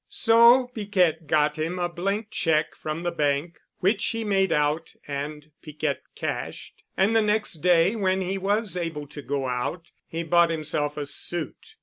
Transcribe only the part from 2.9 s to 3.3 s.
the